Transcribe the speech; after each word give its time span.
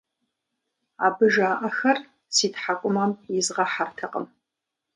Абы 1.05 1.25
жаӏэхэр 1.33 1.97
си 2.35 2.47
тхьэкӀумэм 2.53 3.11
изгъэхьэртэкъым. 3.37 4.25